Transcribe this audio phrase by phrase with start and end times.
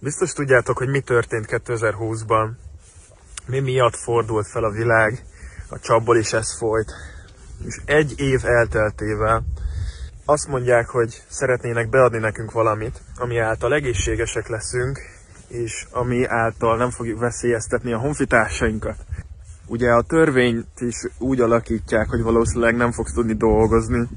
[0.00, 2.50] Biztos tudjátok, hogy mi történt 2020-ban,
[3.46, 5.24] mi miatt fordult fel a világ,
[5.68, 6.92] a csapból is ez folyt.
[7.64, 9.44] És egy év elteltével
[10.24, 14.98] azt mondják, hogy szeretnének beadni nekünk valamit, ami által egészségesek leszünk,
[15.48, 18.96] és ami által nem fogjuk veszélyeztetni a honfitársainkat.
[19.66, 24.08] Ugye a törvényt is úgy alakítják, hogy valószínűleg nem fogsz tudni dolgozni,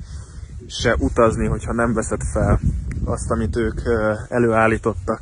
[0.67, 2.59] se utazni, hogyha nem veszed fel
[3.05, 3.81] azt, amit ők
[4.29, 5.21] előállítottak.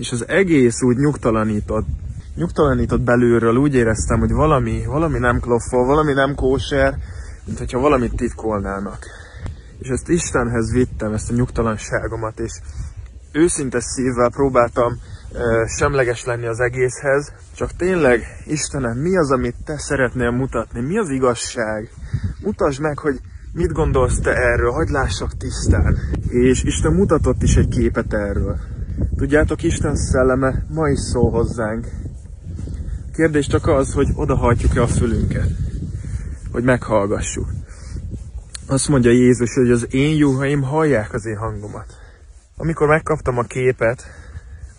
[0.00, 1.86] És az egész úgy nyugtalanított.
[2.34, 6.98] Nyugtalanított belülről, úgy éreztem, hogy valami, valami nem kloffol, valami nem kóser,
[7.44, 9.06] mint hogyha valamit titkolnának.
[9.78, 12.60] És ezt Istenhez vittem, ezt a nyugtalanságomat, és
[13.32, 14.92] őszinte szívvel próbáltam
[15.78, 20.80] semleges lenni az egészhez, csak tényleg, Istenem, mi az, amit te szeretnél mutatni?
[20.80, 21.90] Mi az igazság?
[22.42, 23.20] Mutasd meg, hogy
[23.52, 25.98] mit gondolsz te erről, hagyd lássak tisztán.
[26.28, 28.58] És Isten mutatott is egy képet erről.
[29.16, 31.86] Tudjátok, Isten szelleme ma is szól hozzánk.
[33.12, 35.50] Kérdés csak az, hogy odahajtjuk-e a fülünket,
[36.52, 37.48] hogy meghallgassuk.
[38.66, 41.98] Azt mondja Jézus, hogy az én juhaim hallják az én hangomat.
[42.56, 44.04] Amikor megkaptam a képet,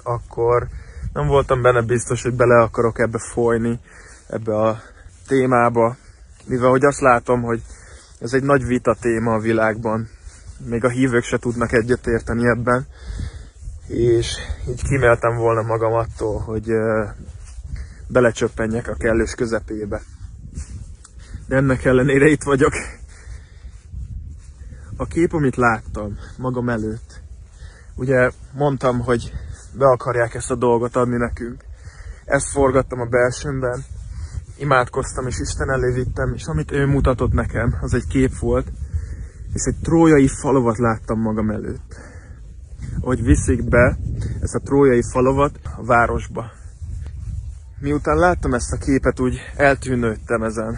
[0.04, 0.68] akkor
[1.14, 3.80] nem voltam benne biztos, hogy bele akarok ebbe folyni,
[4.30, 4.82] ebbe a
[5.28, 5.96] témába,
[6.46, 7.62] mivel hogy azt látom, hogy
[8.20, 10.10] ez egy nagy vita téma a világban.
[10.66, 12.88] Még a hívők se tudnak egyetérteni ebben.
[13.94, 14.38] És
[14.70, 16.68] így kimeltem volna magam attól, hogy
[18.08, 20.02] belecsöppenjek a kellős közepébe.
[21.48, 22.74] De ennek ellenére itt vagyok.
[24.98, 27.22] A kép, amit láttam magam előtt,
[27.96, 29.34] ugye mondtam, hogy
[29.78, 31.64] be akarják ezt a dolgot adni nekünk.
[32.26, 33.84] Ezt forgattam a belsőmben,
[34.58, 38.68] imádkoztam, és Isten elé vittem, és amit ő mutatott nekem, az egy kép volt,
[39.54, 42.11] és egy trójai falovat láttam magam előtt.
[43.02, 43.98] Ahogy viszik be
[44.42, 46.52] ezt a trójai falovat a városba.
[47.80, 50.78] Miután láttam ezt a képet, úgy eltűnődtem ezen.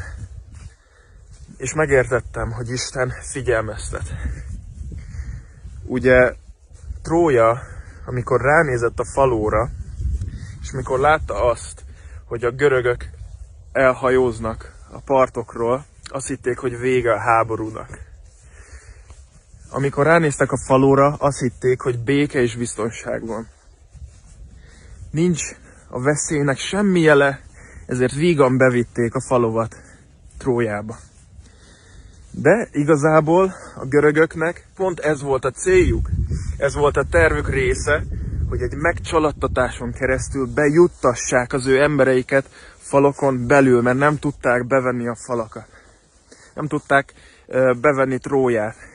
[1.57, 4.13] És megértettem, hogy Isten figyelmeztet.
[5.85, 6.35] Ugye
[7.01, 7.61] Trója
[8.05, 9.69] amikor ránézett a falóra,
[10.61, 11.83] és mikor látta azt,
[12.25, 13.05] hogy a görögök
[13.71, 17.99] elhajóznak a partokról, azt hitték, hogy vége a háborúnak.
[19.75, 23.47] Amikor ránéztek a falóra, azt hitték, hogy béke és biztonság van.
[25.11, 25.41] Nincs
[25.89, 27.41] a veszélynek semmi jele,
[27.85, 29.75] ezért vígan bevitték a falovat
[30.37, 30.97] Trójába.
[32.31, 36.09] De igazából a görögöknek pont ez volt a céljuk.
[36.57, 38.03] Ez volt a tervük része,
[38.49, 45.15] hogy egy megcsalattatáson keresztül bejuttassák az ő embereiket falokon belül, mert nem tudták bevenni a
[45.15, 45.67] falakat.
[46.53, 47.13] Nem tudták
[47.81, 48.91] bevenni Tróját.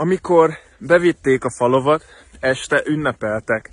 [0.00, 2.02] Amikor bevitték a falovat,
[2.40, 3.70] este ünnepeltek.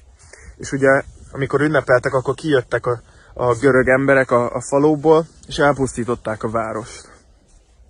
[0.57, 3.01] És ugye, amikor ünnepeltek, akkor kijöttek a,
[3.33, 7.09] a görög emberek a, a falóból, és elpusztították a várost.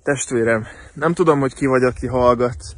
[0.04, 2.76] Testvérem, nem tudom, hogy ki vagy, aki hallgatsz,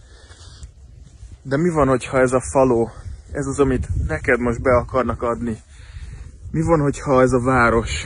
[1.42, 2.92] de mi van, hogyha ez a faló,
[3.32, 5.58] ez az, amit neked most be akarnak adni?
[6.52, 8.06] Mi van, hogyha ez a város,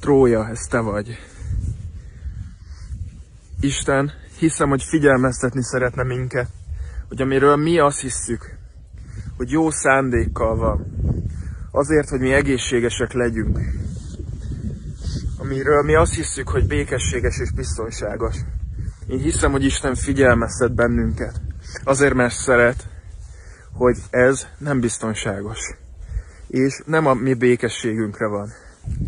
[0.00, 1.18] Trója, ez te vagy?
[3.60, 6.48] Isten, hiszem, hogy figyelmeztetni szeretne minket,
[7.08, 8.58] hogy amiről mi azt hisszük,
[9.36, 10.86] hogy jó szándékkal van,
[11.70, 13.58] azért, hogy mi egészségesek legyünk,
[15.38, 18.36] amiről mi azt hiszük, hogy békességes és biztonságos.
[19.06, 21.40] Én hiszem, hogy Isten figyelmeztet bennünket.
[21.84, 22.88] Azért, mert szeret,
[23.72, 25.58] hogy ez nem biztonságos.
[26.48, 28.52] És nem a mi békességünkre van.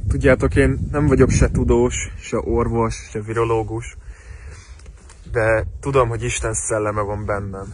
[0.09, 3.97] Tudjátok, én nem vagyok se tudós, se orvos, se virológus,
[5.33, 7.73] de tudom, hogy Isten szelleme van bennem.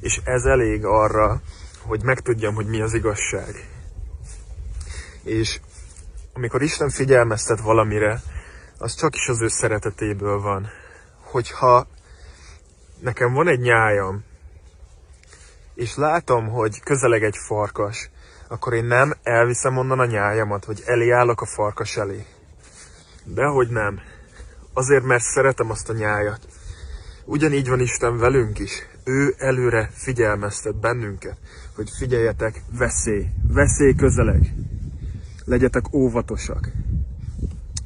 [0.00, 1.40] És ez elég arra,
[1.82, 3.68] hogy megtudjam, hogy mi az igazság.
[5.22, 5.60] És
[6.32, 8.20] amikor Isten figyelmeztet valamire,
[8.78, 10.68] az csak is az ő szeretetéből van.
[11.22, 11.86] Hogyha
[13.00, 14.24] nekem van egy nyájam,
[15.74, 18.10] és látom, hogy közeleg egy farkas,
[18.48, 22.26] akkor én nem elviszem onnan a nyájamat, hogy elé állok a farkas elé.
[23.24, 24.00] Dehogy nem.
[24.72, 26.46] Azért, mert szeretem azt a nyájat.
[27.30, 28.86] Ugyanígy van Isten velünk is.
[29.04, 31.36] Ő előre figyelmeztet bennünket,
[31.74, 34.54] hogy figyeljetek, veszély, veszély közeleg.
[35.44, 36.70] Legyetek óvatosak.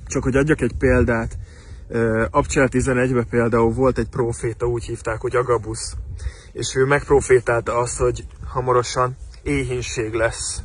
[0.06, 1.38] Csak hogy adjak egy példát,
[2.30, 5.94] Abcsel 11-ben például volt egy proféta, úgy hívták, hogy Agabusz,
[6.52, 10.62] és ő megprofétálta azt, hogy hamarosan éhínség lesz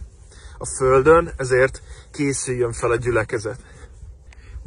[0.58, 1.82] a földön, ezért
[2.12, 3.60] készüljön fel a gyülekezet.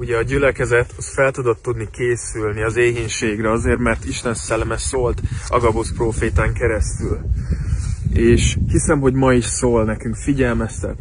[0.01, 5.21] Ugye a gyülekezet az fel tudott tudni készülni az éhínségre azért, mert Isten szelleme szólt
[5.49, 7.19] Agabusz profétán keresztül.
[8.13, 10.97] és hiszem, hogy ma is szól nekünk, figyelmeztet,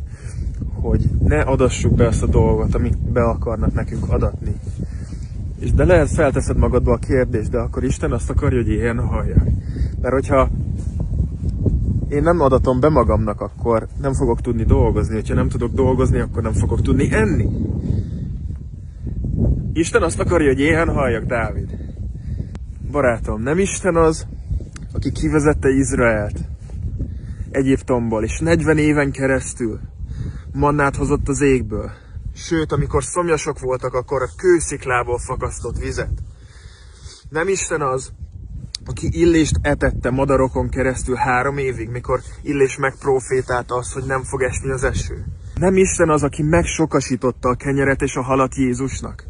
[0.74, 4.56] hogy ne adassuk be azt a dolgot, amit be akarnak nekünk adatni.
[5.60, 9.48] És de lehet felteszed magadba a kérdést, de akkor Isten azt akarja, hogy ilyen hallják.
[10.02, 10.50] Mert hogyha
[12.10, 15.14] én nem adatom be magamnak, akkor nem fogok tudni dolgozni.
[15.14, 17.48] hogyha nem tudok dolgozni, akkor nem fogok tudni enni.
[19.80, 21.78] Isten azt akarja, hogy éhen halljak, Dávid.
[22.92, 24.28] Barátom, nem Isten az,
[24.94, 26.38] aki kivezette Izraelt
[27.52, 29.80] Egyiptomból, és 40 éven keresztül
[30.52, 31.92] mannát hozott az égből.
[32.36, 36.14] Sőt, amikor szomjasok voltak, akkor a kősziklából fakasztott vizet.
[37.30, 38.12] Nem Isten az,
[38.86, 44.72] aki Illést etette madarokon keresztül három évig, mikor Illés megprofétálta azt, hogy nem fog esni
[44.72, 45.26] az eső.
[45.56, 49.29] Nem Isten az, aki megsokasította a kenyeret és a halat Jézusnak,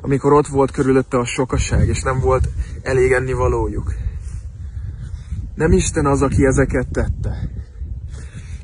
[0.00, 2.48] amikor ott volt körülötte a sokaság, és nem volt
[2.82, 3.94] elég ennivalójuk.
[5.54, 7.48] Nem Isten az, aki ezeket tette.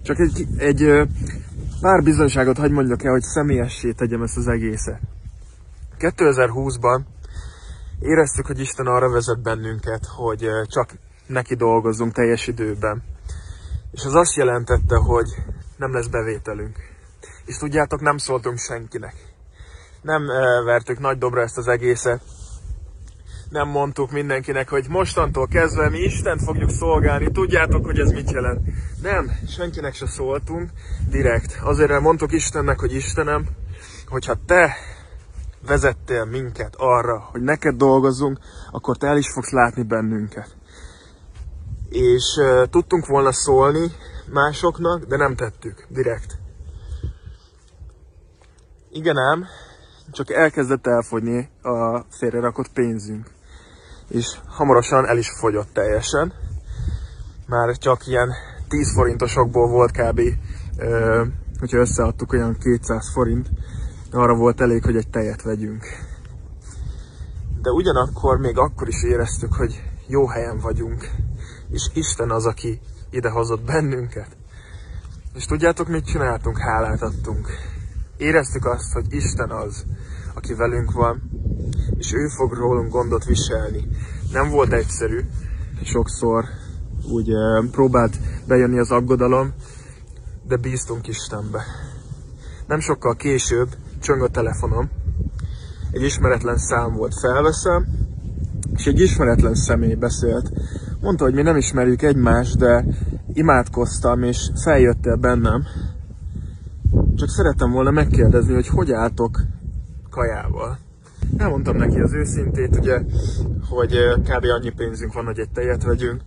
[0.03, 1.09] Csak egy, egy
[1.81, 5.01] pár bizonyságot hagy mondjak el, hogy személyessé tegyem ezt az egészet.
[5.99, 7.01] 2020-ban
[8.01, 10.95] éreztük, hogy Isten arra vezet bennünket, hogy csak
[11.27, 13.03] neki dolgozzunk teljes időben.
[13.93, 15.29] És az azt jelentette, hogy
[15.77, 16.77] nem lesz bevételünk.
[17.45, 19.36] És tudjátok, nem szóltunk senkinek.
[20.07, 20.27] Nem
[20.65, 22.21] vertük nagy dobra ezt az egészet.
[23.51, 28.61] Nem mondtuk mindenkinek, hogy mostantól kezdve mi Istent fogjuk szolgálni, tudjátok, hogy ez mit jelent.
[29.03, 30.71] Nem, senkinek se szóltunk
[31.11, 31.59] direkt.
[31.63, 33.47] Azért mondtuk Istennek, hogy Istenem,
[34.09, 34.77] hogyha te
[35.67, 38.39] vezettél minket arra, hogy neked dolgozzunk,
[38.71, 40.57] akkor te el is fogsz látni bennünket.
[41.89, 43.93] És uh, tudtunk volna szólni
[44.33, 46.39] másoknak, de nem tettük direkt.
[48.91, 49.47] Igen ám,
[50.11, 53.27] csak elkezdett elfogyni a félrerakott pénzünk.
[54.09, 56.33] És hamarosan el is fogyott teljesen.
[57.47, 58.29] Már csak ilyen
[58.69, 60.21] 10 forintosokból volt kb.
[60.79, 61.27] Uh,
[61.59, 63.49] hogyha összeadtuk olyan 200 forint,
[64.13, 65.85] arra volt elég, hogy egy tejet vegyünk.
[67.63, 71.11] De ugyanakkor még akkor is éreztük, hogy jó helyen vagyunk,
[71.71, 72.81] és Isten az, aki
[73.11, 74.37] idehozott bennünket.
[75.35, 76.59] És tudjátok, mit csináltunk?
[76.59, 77.49] Hálát adtunk.
[78.17, 79.85] Éreztük azt, hogy Isten az,
[80.35, 81.23] aki velünk van,
[81.99, 83.89] és ő fog rólunk gondot viselni.
[84.33, 85.21] Nem volt egyszerű,
[85.83, 86.45] sokszor
[87.11, 87.29] úgy
[87.71, 89.55] próbált bejönni az aggodalom,
[90.47, 91.63] de bíztunk Istenbe.
[92.67, 93.69] Nem sokkal később
[94.01, 94.91] csöng a telefonom,
[95.91, 97.87] egy ismeretlen szám volt, felveszem,
[98.77, 100.51] és egy ismeretlen személy beszélt.
[101.01, 102.85] Mondta, hogy mi nem ismerjük egymást, de
[103.33, 105.65] imádkoztam, és feljöttél bennem.
[107.17, 109.41] Csak szerettem volna megkérdezni, hogy hogy álltok
[110.11, 110.79] kajával.
[111.37, 113.01] Elmondtam neki az őszintét, ugye,
[113.69, 114.45] hogy kb.
[114.45, 116.21] annyi pénzünk van, hogy egy tejet vegyünk,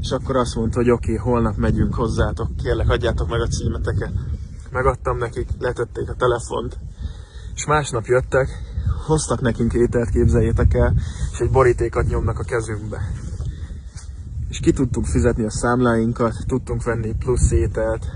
[0.00, 4.12] és akkor azt mondta, hogy oké, okay, holnap megyünk hozzátok, kérlek, adjátok meg a címeteket.
[4.72, 6.78] Megadtam nekik, letették a telefont,
[7.54, 8.48] és másnap jöttek,
[9.06, 10.94] hoztak nekünk ételt, képzeljétek el,
[11.32, 13.00] és egy borítékat nyomnak a kezünkbe.
[14.48, 18.06] És ki tudtunk fizetni a számláinkat, tudtunk venni plusz ételt.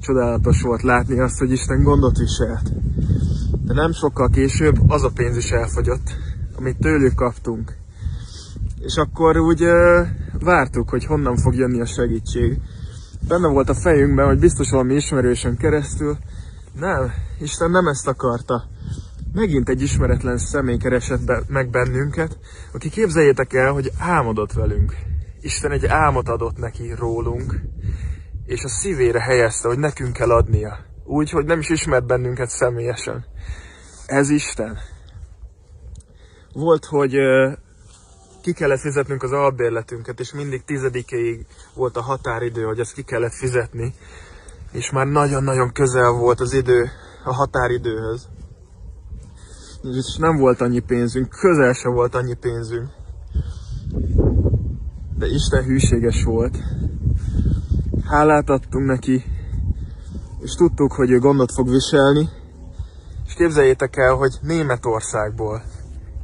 [0.00, 2.72] Csodálatos volt látni azt, hogy Isten gondot viselt.
[3.64, 6.16] De nem sokkal később az a pénz is elfogyott,
[6.58, 7.76] amit tőlük kaptunk.
[8.80, 10.06] És akkor úgy uh,
[10.40, 12.60] vártuk, hogy honnan fog jönni a segítség.
[13.28, 16.16] Benne volt a fejünkben, hogy biztos valami ismerősen keresztül.
[16.80, 18.68] Nem, Isten nem ezt akarta
[19.36, 22.38] megint egy ismeretlen személy keresett be, meg bennünket,
[22.72, 24.96] aki képzeljétek el, hogy álmodott velünk.
[25.40, 27.60] Isten egy álmot adott neki rólunk,
[28.46, 30.84] és a szívére helyezte, hogy nekünk kell adnia.
[31.04, 33.24] Úgy, hogy nem is ismert bennünket személyesen.
[34.06, 34.78] Ez Isten.
[36.52, 37.16] Volt, hogy
[38.42, 43.34] ki kellett fizetnünk az albérletünket, és mindig tizedikéig volt a határidő, hogy ezt ki kellett
[43.34, 43.94] fizetni,
[44.72, 46.90] és már nagyon-nagyon közel volt az idő
[47.24, 48.28] a határidőhöz
[49.94, 52.88] és nem volt annyi pénzünk, közel se volt annyi pénzünk.
[55.18, 56.56] De Isten hűséges volt.
[58.08, 59.24] Hálát adtunk neki,
[60.40, 62.28] és tudtuk, hogy ő gondot fog viselni.
[63.26, 65.62] És képzeljétek el, hogy Németországból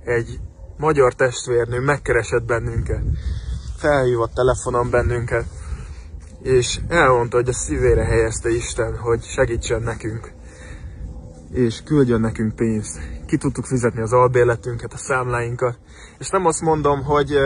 [0.05, 0.41] egy
[0.77, 3.03] magyar testvérnő megkeresett bennünket.
[3.77, 5.45] Felhívott telefonon bennünket,
[6.43, 10.33] és elmondta, hogy a szívére helyezte Isten, hogy segítsen nekünk
[11.53, 12.99] és küldjön nekünk pénzt.
[13.27, 15.79] Ki tudtuk fizetni az albérletünket, a számláinkat.
[16.19, 17.37] És nem azt mondom, hogy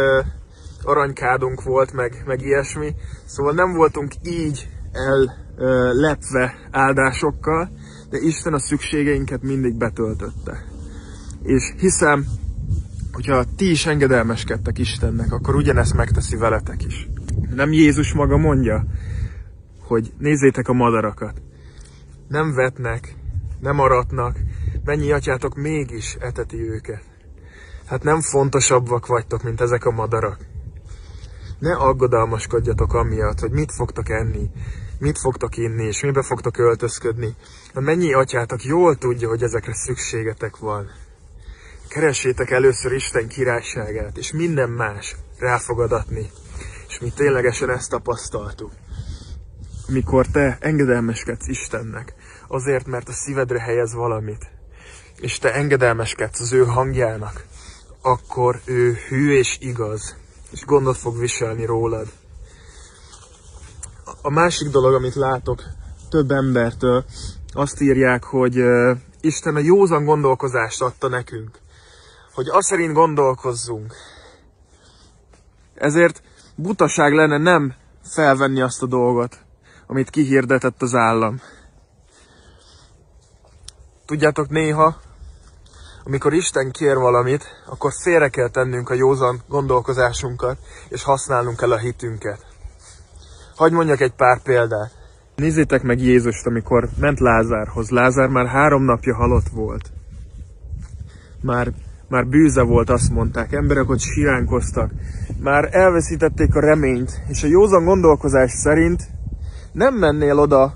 [0.86, 2.94] aranykádunk volt, meg, meg ilyesmi.
[3.24, 7.70] Szóval nem voltunk így ellepve áldásokkal,
[8.10, 10.64] de Isten a szükségeinket mindig betöltötte.
[11.42, 12.24] És hiszem,
[13.12, 17.08] hogyha ti is engedelmeskedtek Istennek, akkor ugyanezt megteszi veletek is.
[17.54, 18.84] Nem Jézus maga mondja,
[19.80, 21.42] hogy nézzétek a madarakat.
[22.28, 23.14] Nem vetnek,
[23.60, 24.36] nem aratnak,
[24.84, 27.02] mennyi atyátok mégis eteti őket.
[27.86, 30.38] Hát nem fontosabbak vagytok, mint ezek a madarak.
[31.58, 34.50] Ne aggodalmaskodjatok amiatt, hogy mit fogtok enni,
[34.98, 37.34] mit fogtok inni, és mibe fogtok öltözködni.
[37.74, 40.90] A mennyi atyátok jól tudja, hogy ezekre szükségetek van.
[41.88, 46.30] Keressétek először Isten királyságát, és minden más rá fog adatni.
[46.88, 48.72] És mi ténylegesen ezt tapasztaltuk.
[49.88, 52.14] Mikor te engedelmeskedsz Istennek,
[52.48, 54.50] azért, mert a szívedre helyez valamit,
[55.20, 57.44] és te engedelmeskedsz az ő hangjának,
[58.02, 60.16] akkor ő hű és igaz,
[60.56, 62.06] és gondot fog viselni rólad.
[64.22, 65.62] A másik dolog, amit látok
[66.08, 67.04] több embertől,
[67.52, 68.62] azt írják, hogy
[69.20, 71.58] Isten a józan gondolkozást adta nekünk,
[72.34, 73.94] hogy azt szerint gondolkozzunk.
[75.74, 76.22] Ezért
[76.54, 79.38] butaság lenne nem felvenni azt a dolgot,
[79.86, 81.40] amit kihirdetett az állam.
[84.06, 85.00] Tudjátok, néha,
[86.06, 90.58] amikor Isten kér valamit, akkor félre kell tennünk a józan gondolkozásunkat,
[90.88, 92.46] és használnunk el a hitünket.
[93.56, 94.90] Hagy mondjak egy pár példát.
[95.36, 97.90] Nézzétek meg Jézust, amikor ment Lázárhoz.
[97.90, 99.90] Lázár már három napja halott volt.
[101.42, 101.72] Már,
[102.08, 103.52] már bűze volt, azt mondták.
[103.52, 104.90] Emberek ott siránkoztak.
[105.40, 109.02] Már elveszítették a reményt, és a józan gondolkozás szerint
[109.72, 110.74] nem mennél oda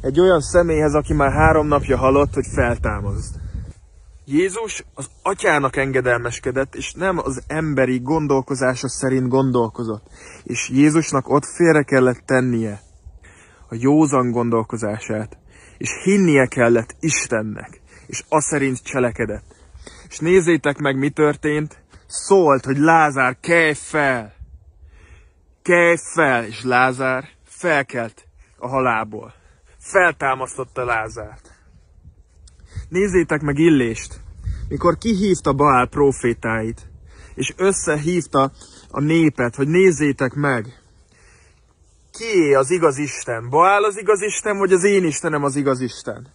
[0.00, 3.41] egy olyan személyhez, aki már három napja halott, hogy feltámazd.
[4.24, 10.06] Jézus az atyának engedelmeskedett, és nem az emberi gondolkozása szerint gondolkozott.
[10.44, 12.80] És Jézusnak ott félre kellett tennie
[13.68, 15.38] a józan gondolkozását,
[15.78, 19.54] és hinnie kellett Istennek, és az szerint cselekedett.
[20.08, 21.82] És nézzétek meg, mi történt.
[22.06, 24.34] Szólt, hogy Lázár, kelj fel!
[25.62, 26.44] Kelj fel!
[26.44, 28.26] És Lázár felkelt
[28.56, 29.34] a halából.
[29.78, 31.51] Feltámasztotta Lázárt.
[32.92, 34.20] Nézzétek meg Illést,
[34.68, 36.90] mikor kihívta Baál profétáit,
[37.34, 38.52] és összehívta
[38.90, 40.82] a népet, hogy nézzétek meg,
[42.10, 43.48] ki az igaz Isten?
[43.48, 46.28] Baál az igaz Isten, vagy az én Istenem az igaz Isten?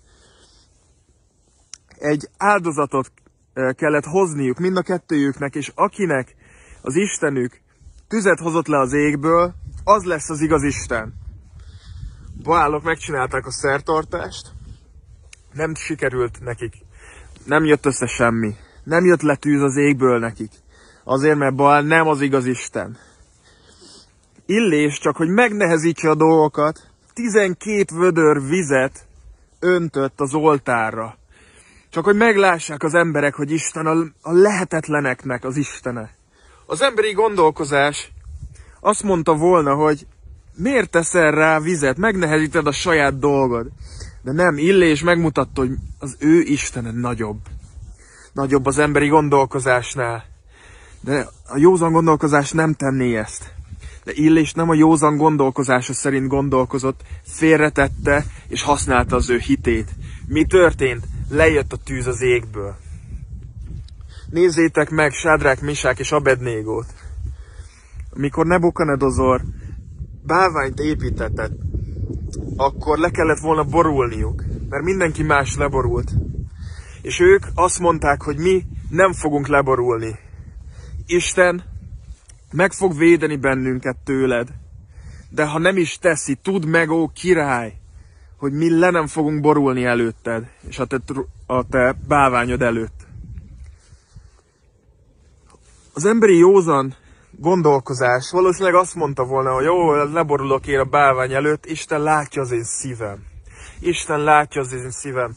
[1.98, 3.12] Egy áldozatot
[3.54, 6.36] kellett hozniuk mind a kettőjüknek, és akinek
[6.82, 7.62] az Istenük
[8.08, 11.14] tüzet hozott le az égből, az lesz az igaz Isten.
[12.44, 14.56] Baálok megcsinálták a szertartást,
[15.58, 16.74] nem sikerült nekik.
[17.46, 18.56] Nem jött össze semmi.
[18.84, 20.52] Nem jött le tűz az égből nekik.
[21.04, 22.98] Azért, mert Baal nem az igaz Isten.
[24.46, 29.08] Illés csak, hogy megnehezítse a dolgokat, 12 vödör vizet
[29.60, 31.18] öntött az oltárra.
[31.90, 36.16] Csak hogy meglássák az emberek, hogy Isten a, a lehetetleneknek az Istene.
[36.66, 38.12] Az emberi gondolkozás
[38.80, 40.08] azt mondta volna, hogy
[40.56, 43.68] miért teszel rá vizet, megnehezíted a saját dolgod.
[44.28, 47.40] De nem, Illés megmutatta, hogy az ő Istene nagyobb.
[48.34, 50.24] Nagyobb az emberi gondolkozásnál.
[51.02, 53.54] De a józan gondolkozás nem tenné ezt.
[54.04, 59.92] De Illés nem a józan gondolkozása szerint gondolkozott, félretette és használta az ő hitét.
[60.26, 61.06] Mi történt?
[61.30, 62.76] Lejött a tűz az égből.
[64.30, 66.94] Nézzétek meg Sádrák, Misák és Abednégót.
[68.14, 69.42] Mikor Nebukadnezar
[70.24, 71.52] bálványt építetett,
[72.56, 76.12] akkor le kellett volna borulniuk, mert mindenki más leborult.
[77.02, 80.16] És ők azt mondták, hogy mi nem fogunk leborulni.
[81.06, 81.64] Isten
[82.52, 84.48] meg fog védeni bennünket tőled.
[85.30, 87.74] De ha nem is teszi, tudd meg, ó király,
[88.38, 91.00] hogy mi le nem fogunk borulni előtted, és a te,
[91.46, 93.08] a te báványod előtt.
[95.94, 96.96] Az emberi józan
[97.32, 98.32] gondolkozás.
[98.32, 102.64] Valószínűleg azt mondta volna, hogy jó, leborulok én a bálvány előtt, Isten látja az én
[102.64, 103.26] szívem.
[103.80, 105.36] Isten látja az én szívem.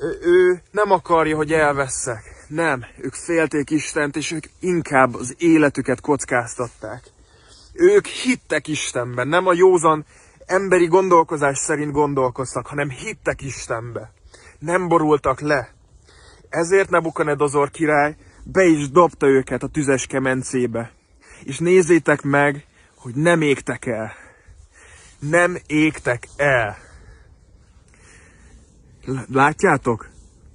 [0.00, 2.46] Ő, ő nem akarja, hogy elveszek.
[2.48, 7.02] Nem, ők félték Istent, és ők inkább az életüket kockáztatták.
[7.72, 10.04] Ők hittek Istenben, nem a józan
[10.46, 14.12] emberi gondolkozás szerint gondolkoztak, hanem hittek Istenbe.
[14.58, 15.68] Nem borultak le.
[16.48, 20.92] Ezért Nebukadnezar király be is dobta őket a tüzes kemencébe.
[21.44, 24.12] És nézzétek meg, hogy nem égtek el.
[25.18, 26.76] Nem égtek el.
[29.32, 30.08] Látjátok?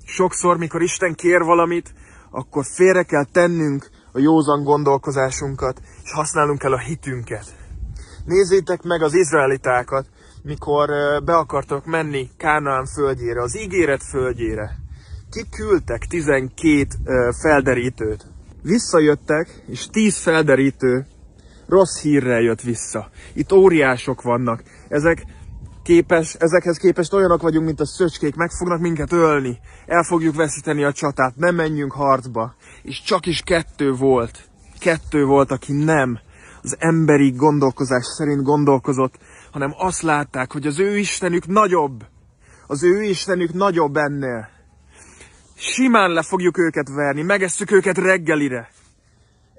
[0.06, 1.94] Sokszor, mikor Isten kér valamit,
[2.32, 7.56] akkor félre kell tennünk a józan gondolkozásunkat, és használunk el a hitünket.
[8.26, 10.08] Nézzétek meg az izraelitákat,
[10.44, 10.90] mikor
[11.24, 14.87] be akartak menni Kánaán földjére, az ígéret földjére
[15.38, 16.88] kiküldtek 12
[17.42, 18.26] felderítőt.
[18.62, 21.06] Visszajöttek, és 10 felderítő
[21.68, 23.10] rossz hírrel jött vissza.
[23.34, 24.64] Itt óriások vannak.
[24.88, 25.26] Ezek
[25.84, 29.60] képes, ezekhez képest olyanok vagyunk, mint a szöcskék, meg fognak minket ölni.
[29.86, 32.56] El fogjuk veszíteni a csatát, nem menjünk harcba.
[32.82, 34.50] És csak is kettő volt.
[34.80, 36.20] Kettő volt, aki nem
[36.64, 39.14] az emberi gondolkozás szerint gondolkozott,
[39.52, 42.06] hanem azt látták, hogy az ő Istenük nagyobb.
[42.68, 44.56] Az ő Istenük nagyobb ennél.
[45.60, 48.70] Simán le fogjuk őket verni, megesszük őket reggelire.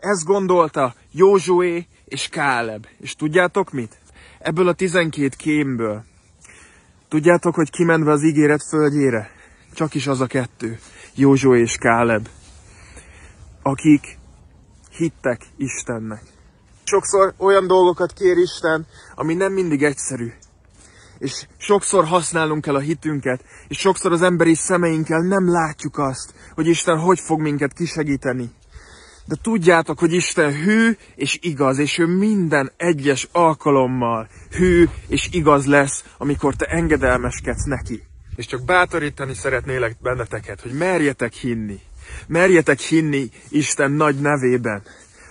[0.01, 2.87] Ezt gondolta Józsué és Káleb.
[3.01, 3.99] És tudjátok mit?
[4.39, 6.05] Ebből a 12 kémből.
[7.09, 9.31] Tudjátok, hogy kimenve az ígéret földjére?
[9.75, 10.79] Csak is az a kettő.
[11.15, 12.29] Józsué és Káleb.
[13.63, 14.19] Akik
[14.91, 16.23] hittek Istennek.
[16.85, 20.33] Sokszor olyan dolgokat kér Isten, ami nem mindig egyszerű.
[21.19, 26.67] És sokszor használunk el a hitünket, és sokszor az emberi szemeinkkel nem látjuk azt, hogy
[26.67, 28.51] Isten hogy fog minket kisegíteni.
[29.25, 35.67] De tudjátok, hogy Isten hű és igaz, és ő minden egyes alkalommal hű és igaz
[35.67, 38.03] lesz, amikor te engedelmeskedsz neki.
[38.37, 41.81] És csak bátorítani szeretnélek benneteket, hogy merjetek hinni.
[42.27, 44.83] Merjetek hinni Isten nagy nevében.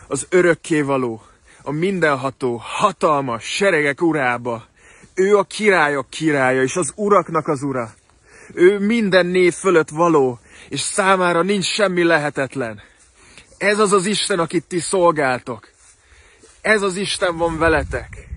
[0.08, 1.22] Az örökkévaló,
[1.62, 4.66] a mindenható, hatalmas seregek urába.
[5.20, 7.94] Ő a királyok királya, és az uraknak az ura.
[8.54, 12.82] Ő minden név fölött való, és számára nincs semmi lehetetlen.
[13.58, 15.70] Ez az az Isten, akit ti szolgáltok.
[16.62, 18.28] Ez az Isten van veletek.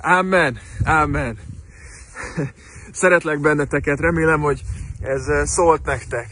[0.00, 1.38] Amen, amen.
[2.92, 4.62] Szeretlek benneteket, remélem, hogy
[5.00, 6.26] ez szólt nektek.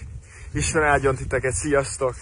[0.53, 2.15] Isten áldjon titeket, sziasztok!